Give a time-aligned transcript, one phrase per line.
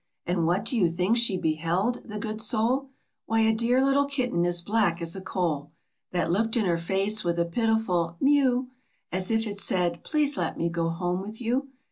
[0.25, 2.89] And what do you think she beheld, the good soul?
[3.27, 5.69] Why, a dear little kitten as black as a coal,
[6.11, 8.69] That looked in her face with a pitiful" Miew!"
[9.11, 11.67] As if it said," Please let me go home with you."